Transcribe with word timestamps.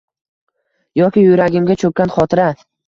Yoki 1.01 1.27
yuragimga 1.27 1.81
choʼkkan 1.85 2.19
xotira– 2.19 2.53